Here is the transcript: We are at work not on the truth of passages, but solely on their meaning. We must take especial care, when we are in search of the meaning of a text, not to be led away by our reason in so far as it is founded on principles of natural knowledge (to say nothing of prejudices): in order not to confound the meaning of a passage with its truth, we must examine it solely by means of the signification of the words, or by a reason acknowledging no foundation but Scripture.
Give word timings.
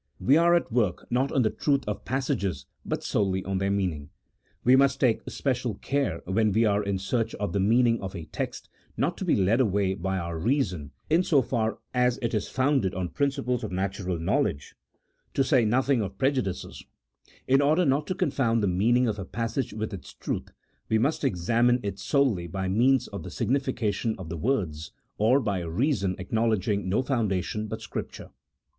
We 0.19 0.35
are 0.35 0.55
at 0.55 0.71
work 0.71 1.05
not 1.11 1.31
on 1.31 1.43
the 1.43 1.51
truth 1.51 1.83
of 1.87 2.05
passages, 2.05 2.65
but 2.83 3.03
solely 3.03 3.45
on 3.45 3.59
their 3.59 3.69
meaning. 3.69 4.09
We 4.63 4.75
must 4.75 4.99
take 4.99 5.21
especial 5.27 5.75
care, 5.75 6.23
when 6.25 6.51
we 6.53 6.65
are 6.65 6.81
in 6.83 6.97
search 6.97 7.35
of 7.35 7.53
the 7.53 7.59
meaning 7.59 8.01
of 8.01 8.15
a 8.15 8.25
text, 8.25 8.67
not 8.97 9.15
to 9.19 9.25
be 9.25 9.35
led 9.35 9.61
away 9.61 9.93
by 9.93 10.17
our 10.17 10.39
reason 10.39 10.89
in 11.11 11.21
so 11.21 11.43
far 11.43 11.77
as 11.93 12.17
it 12.23 12.33
is 12.33 12.49
founded 12.49 12.95
on 12.95 13.09
principles 13.09 13.63
of 13.63 13.71
natural 13.71 14.17
knowledge 14.17 14.73
(to 15.35 15.43
say 15.43 15.65
nothing 15.65 16.01
of 16.01 16.17
prejudices): 16.17 16.83
in 17.47 17.61
order 17.61 17.85
not 17.85 18.07
to 18.07 18.15
confound 18.15 18.63
the 18.63 18.67
meaning 18.67 19.07
of 19.07 19.19
a 19.19 19.23
passage 19.25 19.71
with 19.71 19.93
its 19.93 20.13
truth, 20.15 20.49
we 20.89 20.97
must 20.97 21.23
examine 21.23 21.79
it 21.83 21.99
solely 21.99 22.47
by 22.47 22.67
means 22.67 23.07
of 23.09 23.21
the 23.21 23.29
signification 23.29 24.15
of 24.17 24.29
the 24.29 24.37
words, 24.37 24.93
or 25.19 25.39
by 25.39 25.59
a 25.59 25.69
reason 25.69 26.15
acknowledging 26.17 26.89
no 26.89 27.03
foundation 27.03 27.67
but 27.67 27.83
Scripture. 27.83 28.31